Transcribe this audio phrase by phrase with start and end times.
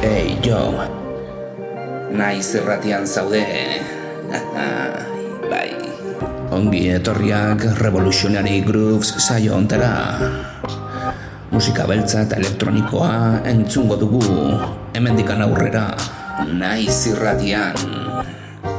[0.00, 0.72] Hey, jo.
[2.08, 3.44] Naiz erratian zaude.
[5.52, 5.76] bai.
[6.56, 10.16] Ongi etorriak Revolutionary Grooves saio ontera.
[11.52, 14.24] Musika beltza eta elektronikoa entzungo dugu.
[14.96, 15.92] Hemendikan aurrera.
[16.48, 17.76] Naiz irratian.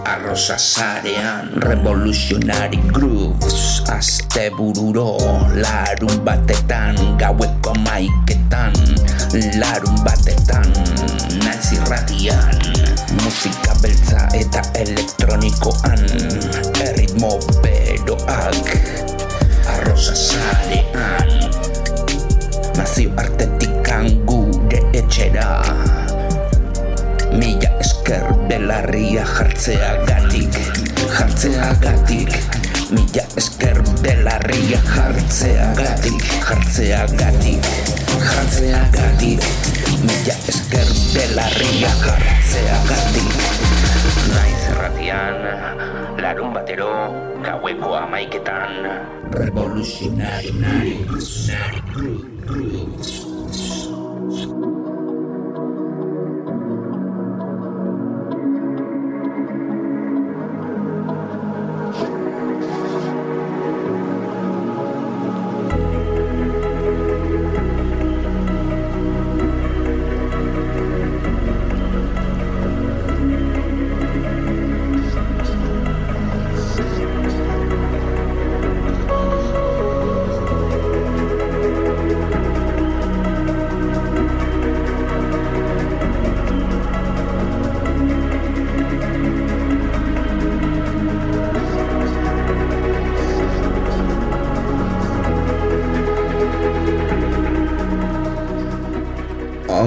[0.02, 5.16] Arrosa sarean Revolutionary Grooves Aste bururo
[5.54, 8.74] Larun batetan Gaueko maiketan
[9.62, 10.68] Larun batetan
[11.40, 12.60] Naiz irratian
[13.24, 16.04] Musika beltza eta elektronikoan.
[16.84, 18.68] Erritmo beroak.
[19.76, 21.32] Arrosa sarean.
[22.76, 25.48] Nazio artetikan gure etxera.
[27.32, 30.58] Mila esker belarria jartzea gatik
[31.16, 32.36] Jartzea gatik
[32.92, 37.72] Mila esker belarria jartzea gatik Jartzea gatik
[38.20, 43.28] Jartzea gatik Mila esker belarria jartzea gatik
[44.32, 45.36] Naiz erratian
[46.24, 47.12] Larun batero
[47.44, 48.72] Gaueko amaiketan
[49.36, 51.84] Revolutionary Revolutionary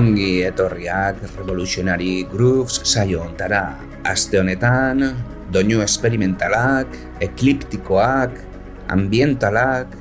[0.05, 3.79] Ongi etorriak Revolutionary Grooves saio ontara.
[4.05, 5.01] Aste honetan,
[5.49, 6.93] doinu esperimentalak,
[7.25, 8.35] ekliptikoak,
[8.93, 9.95] ambientalak,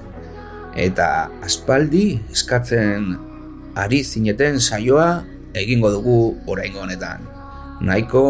[0.75, 1.07] eta
[1.47, 3.13] aspaldi eskatzen
[3.79, 5.23] ari zineten saioa
[5.55, 6.17] egingo dugu
[6.51, 7.23] oraingo honetan.
[7.79, 8.25] Nahiko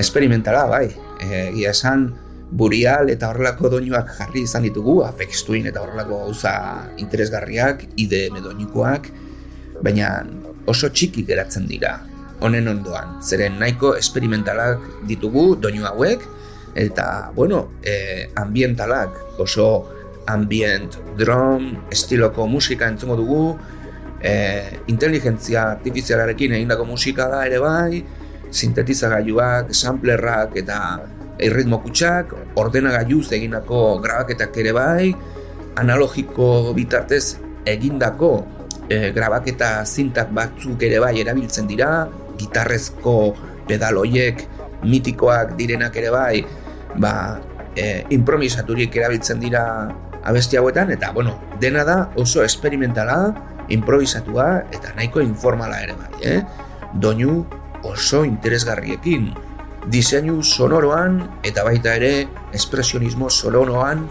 [0.00, 0.86] esperimentala bai,
[1.20, 2.14] egia esan
[2.48, 6.54] burial eta horrelako doinuak jarri izan ditugu, afekstuin eta horrelako gauza
[6.96, 9.12] interesgarriak, IDM doinukoak,
[9.84, 10.22] baina
[10.66, 11.98] oso txiki geratzen dira.
[12.42, 16.24] Honen ondoan, zeren nahiko esperimentalak ditugu doinu hauek
[16.74, 19.68] eta, bueno, e, ambientalak oso
[20.26, 23.44] ambient drum estiloko musika entzungo dugu
[24.22, 24.32] e,
[24.90, 28.02] inteligentzia artifizialarekin egindako musika da ere bai
[28.52, 30.78] sintetizagailuak, samplerrak eta
[31.42, 35.12] erritmo kutsak, ordenagailuz egindako grabaketak ere bai,
[35.80, 38.34] analogiko bitartez egindako
[38.92, 42.08] e, grabaketa zintak batzuk ere bai erabiltzen dira,
[42.40, 43.16] gitarrezko
[43.68, 44.44] pedaloiek
[44.84, 46.42] mitikoak direnak ere bai,
[47.00, 47.14] ba,
[47.76, 49.64] e, improvisaturik erabiltzen dira
[50.22, 53.18] abesti hauetan, eta, bueno, dena da oso esperimentala,
[53.72, 56.40] improvisatua eta nahiko informala ere bai, eh?
[56.92, 57.40] Doinu
[57.88, 59.30] oso interesgarriekin,
[59.90, 64.04] diseinu sonoroan eta baita ere espresionismo sonoroan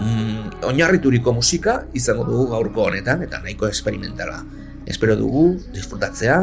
[0.00, 4.42] mm, oinarrituriko musika izango dugu gaurko honetan eta nahiko esperimentala.
[4.86, 6.40] Espero dugu disfrutatzea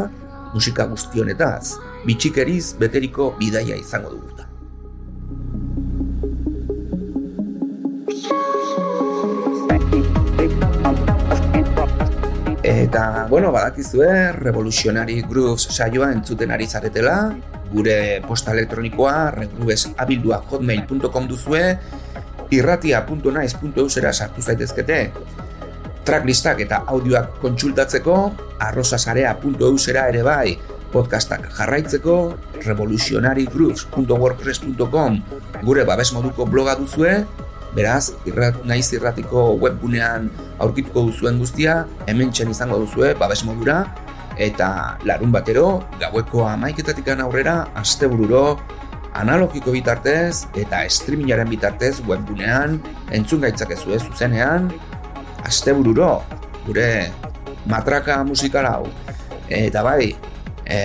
[0.54, 4.34] musika guzti honetaz, bitxikeriz beteriko bidaia izango dugu.
[12.94, 17.16] Eta, bueno, badakizue, Revolutionary Grooves saioa entzuten ari zaretela,
[17.74, 21.64] gure posta elektronikoa, regroovesabilduak.hotmail.com duzue,
[22.58, 25.12] irratia.naiz.eusera sartu zaitezkete.
[26.04, 28.16] Tracklistak eta audioak kontsultatzeko
[28.68, 30.58] arrosasarea.eusera ere bai.
[30.94, 32.16] Podcastak jarraitzeko
[32.62, 35.12] revolutionarygrooves.wordpress.com
[35.64, 37.26] gure babes moduko bloga duzue
[37.74, 40.30] beraz, irrat, naiz irratiko webgunean
[40.62, 43.96] aurkituko duzuen guztia hemen izango duzue babes modura.
[44.38, 48.60] Eta larun batero gaueko amaiketatik aurrera astebururo
[49.14, 52.80] analogiko bitartez eta streamingaren bitartez webgunean
[53.14, 54.72] entzun gaitzakezu ez zuzenean
[55.46, 56.24] astebururo
[56.66, 57.12] gure
[57.70, 58.86] matraka musikal hau.
[59.48, 60.16] Eta bai
[60.66, 60.78] e,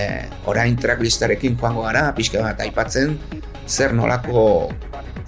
[0.45, 3.17] orain tracklistarekin joango gara pixka bat aipatzen
[3.67, 4.69] zer nolako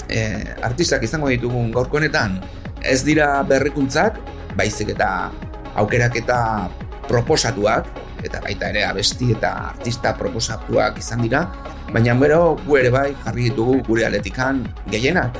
[0.08, 0.22] e,
[0.62, 2.40] artistak izango ditugun gaurko honetan.
[2.82, 4.20] Ez dira berrikuntzak
[4.58, 5.32] baizik eta
[5.80, 6.70] aukerak eta
[7.08, 7.88] proposatuak
[8.22, 11.46] eta baita ere abesti eta artista proposatuak izan dira
[11.92, 15.38] baina bero gu ere bai jarri ditugu gure aletikan gehienak.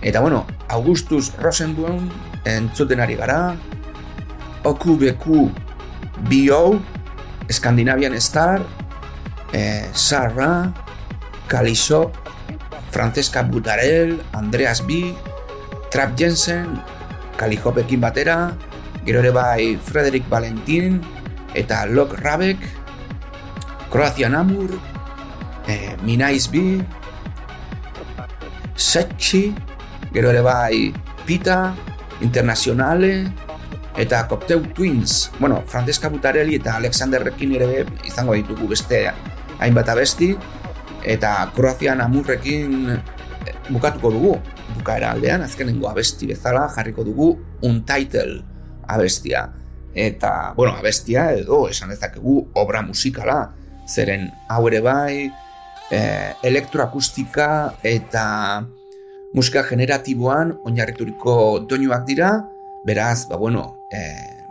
[0.00, 2.08] Eta bueno, Augustus Rosenblum
[2.46, 3.56] entzuten ari gara,
[4.64, 5.50] Oku Beku
[6.28, 6.80] B.O.
[7.50, 8.62] Scandinavian Star,
[9.52, 10.72] eh, Sarra,
[11.48, 12.14] Kalisop,
[12.90, 15.14] Francesca Butarel, Andreas B,
[15.90, 16.78] Trap Jensen,
[17.36, 18.54] Kalihopekin batera,
[19.04, 21.02] gero ere bai Frederick Valentin,
[21.54, 22.62] eta Lok Rabek,
[23.90, 24.70] Kroazia Namur,
[25.70, 26.82] eh, Minaiz B,
[28.74, 29.54] Setchi,
[30.12, 30.90] gero ere bai
[31.26, 31.74] Pita,
[32.20, 33.30] Internazionale,
[33.96, 39.04] eta Cocktail Twins, bueno, Francesca Butarelli eta Alexander Rekin ere izango ditugu beste
[39.60, 40.32] hainbat abesti,
[41.04, 43.00] eta Kroazian amurrekin eh,
[43.70, 44.34] bukatuko dugu,
[44.78, 48.40] bukaera aldean, azkenengo abesti bezala jarriko dugu Untitled
[48.90, 49.50] abestia.
[49.94, 53.50] Eta, bueno, abestia edo esan dezakegu obra musikala,
[53.90, 55.14] zeren hau ere bai,
[55.90, 56.00] e,
[56.46, 58.24] elektroakustika eta
[59.34, 62.32] musika generatiboan oinarrituriko doinuak dira,
[62.86, 64.00] beraz, ba bueno, e,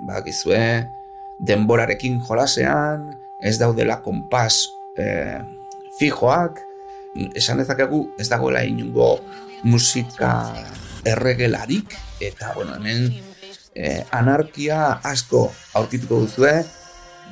[0.05, 0.85] ba gizue,
[1.39, 3.09] denborarekin jolasean,
[3.41, 4.67] ez daudela konpas
[4.99, 5.39] e,
[5.99, 6.59] fijoak,
[7.35, 9.17] esan dezakegu ez dagoela inungo
[9.63, 10.53] musika
[11.07, 13.09] erregelarik, eta, bueno, hemen
[13.75, 15.47] e, anarkia asko
[15.79, 16.53] aurkituko duzue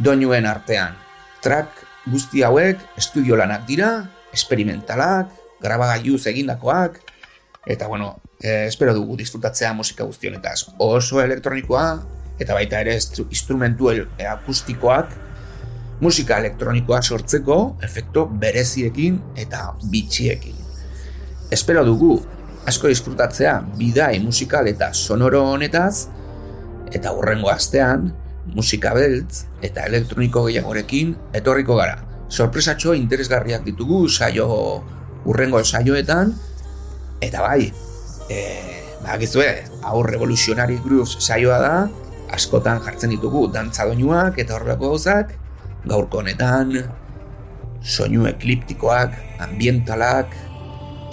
[0.04, 0.96] doinuen artean.
[1.44, 3.92] Track guzti hauek estudio lanak dira,
[4.34, 5.32] esperimentalak,
[5.62, 7.00] grabagailuz egindakoak,
[7.68, 10.74] eta bueno, e, espero dugu disfrutatzea musika guztionetaz.
[10.78, 11.88] Oso elektronikoa,
[12.40, 12.98] eta baita ere
[13.30, 13.90] instrumentu
[14.30, 15.16] akustikoak,
[16.02, 20.56] musika elektronikoa sortzeko efekto bereziekin eta bitxiekin.
[21.52, 22.20] Espero dugu
[22.68, 26.08] asko disfrutatzea bidai musikal eta sonoro honetaz,
[26.94, 28.12] eta hurrengo astean,
[28.56, 32.00] musika beltz eta elektroniko gehiagorekin etorriko gara.
[32.30, 34.48] Sorpresatxo interesgarriak ditugu saio
[35.28, 36.34] urrengo saioetan
[37.24, 37.72] eta bai,
[38.30, 38.38] e,
[39.04, 39.48] bakizue,
[39.84, 41.76] hau revoluzionari grooves saioa da,
[42.36, 45.34] askotan jartzen ditugu dantza doinuak eta horrelako gauzak,
[45.88, 46.76] gaurko honetan
[47.82, 49.16] soinu ekliptikoak,
[49.48, 50.36] ambientalak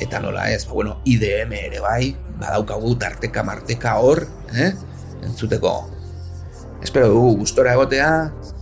[0.03, 4.73] eta nola ez, ba, bueno, IDM ere bai, badaukagu tarteka marteka hor, eh?
[5.25, 5.94] entzuteko
[6.85, 8.09] Espero dugu gustora egotea,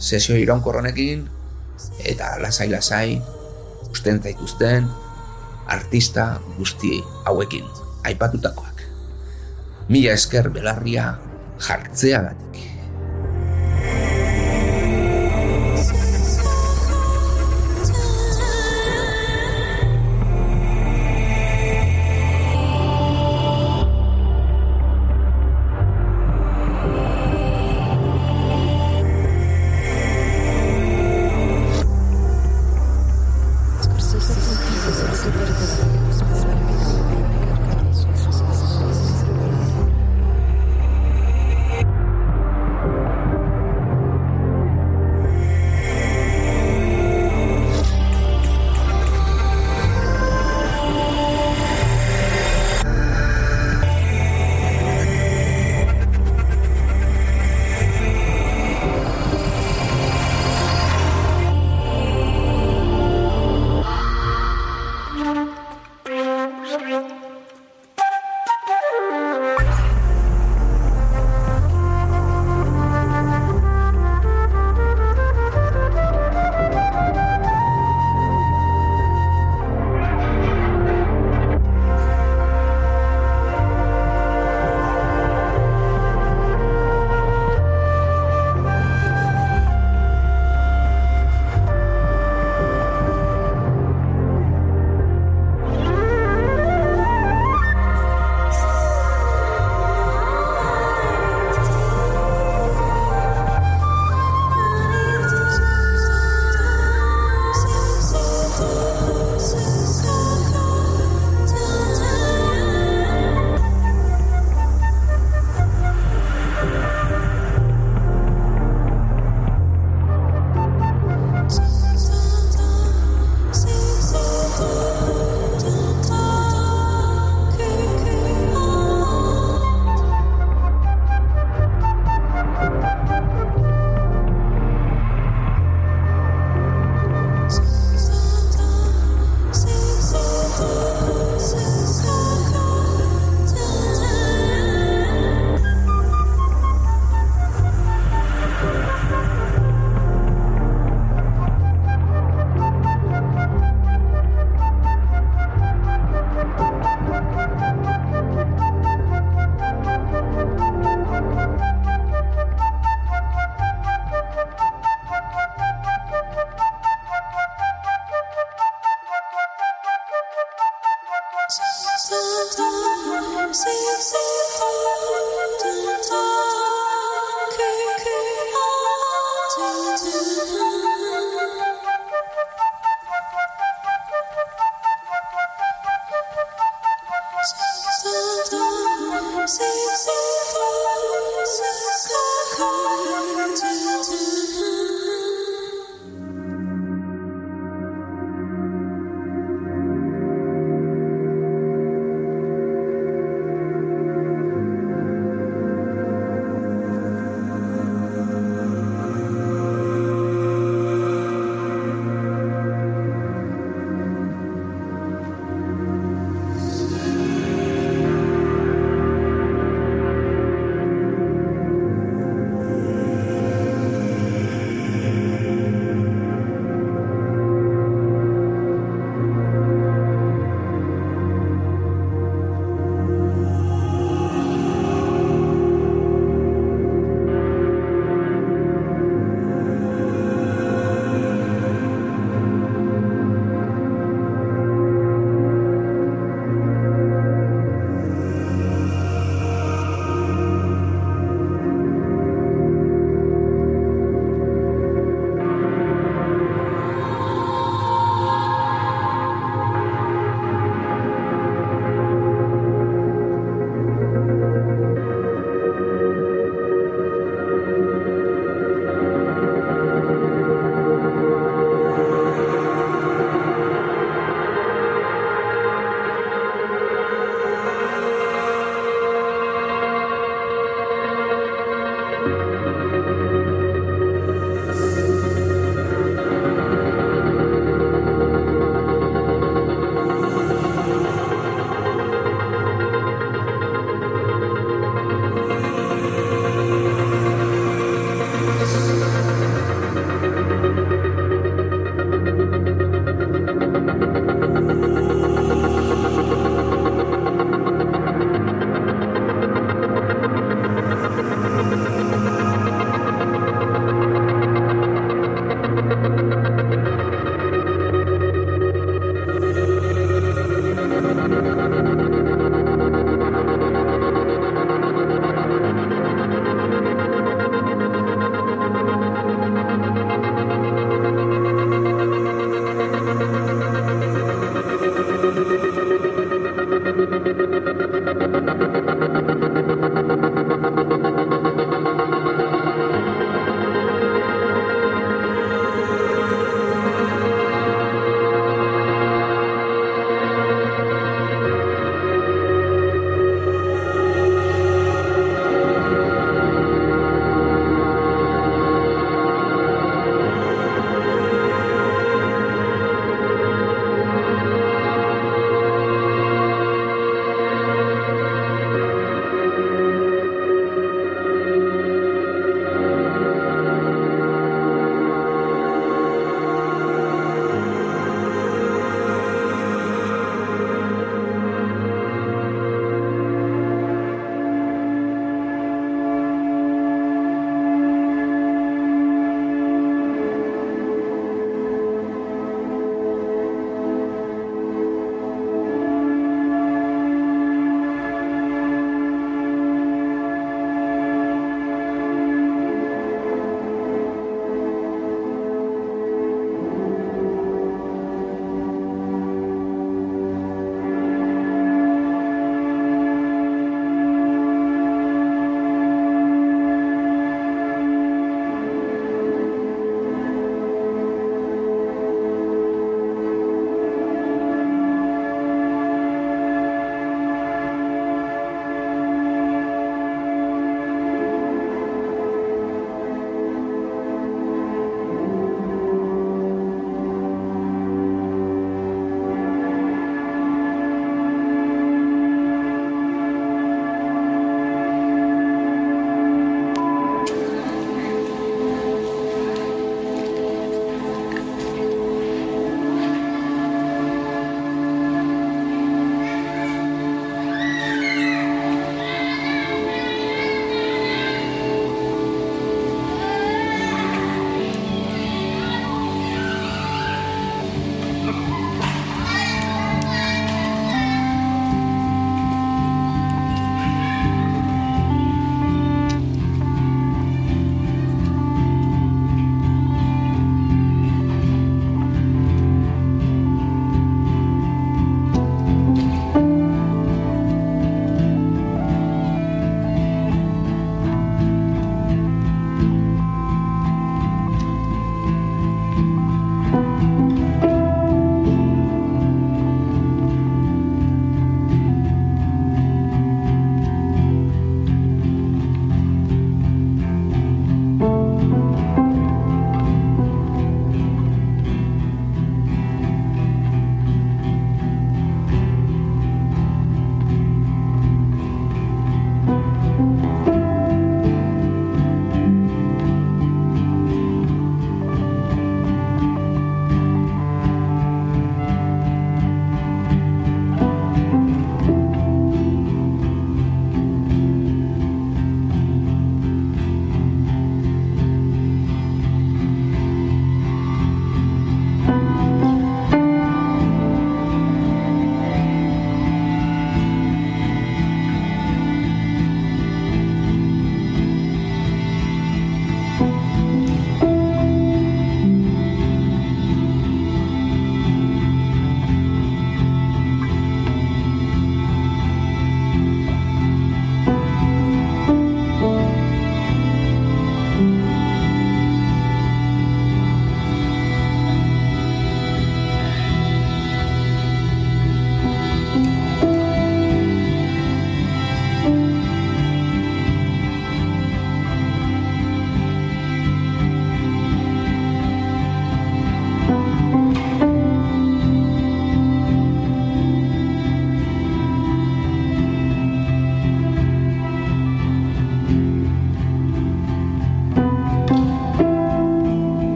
[0.00, 1.26] sesio iraunko honekin
[2.08, 3.18] eta lasai lasai
[3.92, 4.88] usten zaituzten
[5.68, 6.24] artista
[6.56, 7.66] guzti hauekin
[8.08, 8.80] aipatutakoak.
[9.92, 11.10] Mila esker belarria
[11.68, 12.62] jartzeagatik.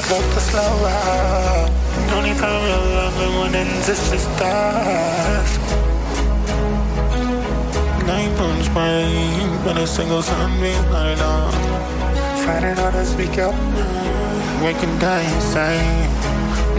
[0.00, 1.68] I love the slower.
[2.16, 5.58] Only for real love, when it ends, it's just us.
[8.06, 11.52] Night burns bright, but a single sunbeam light on.
[12.44, 13.54] Fighting hard to speak up,
[14.64, 16.08] waking day insane.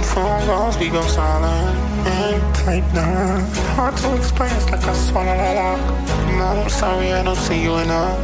[0.02, 1.78] Phone calls, we go silent.
[2.08, 3.46] And type nine.
[3.78, 5.80] Hard to explain, it's like I swallow a lock.
[6.40, 8.18] Mom, I'm sorry, I don't see you enough.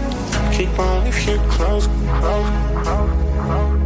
[0.57, 2.49] Keep on if you close, close,
[2.83, 3.27] close.
[3.37, 3.76] Keep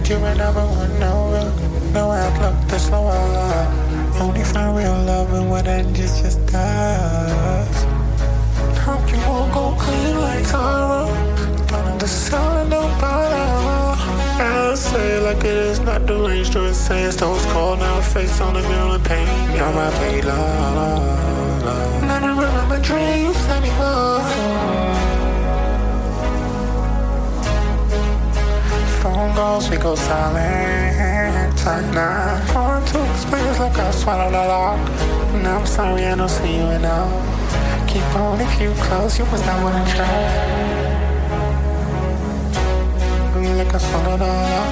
[0.00, 0.98] but you're another one.
[0.98, 1.30] No,
[1.92, 3.12] no outlook, the slower.
[4.18, 7.84] Only find real love and what ends just us.
[8.78, 11.04] Hope you won't go clean like Tara.
[11.70, 14.00] None of the sound no bother.
[14.42, 18.00] I say it like it is not the range to say it's those cold now
[18.00, 19.28] face on the mirror and pain.
[19.54, 20.24] You're my pain,
[29.40, 31.56] phone we go silent.
[31.64, 34.78] Like nah, hard to explain, like I swallowed a lot.
[35.42, 37.10] Now I'm sorry, I don't see you enough.
[37.88, 40.50] Keep on if you close, you was not what I tried.
[43.58, 44.68] Like I swallowed a lot.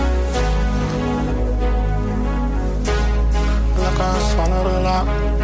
[3.83, 5.38] Like I swallowed a lot.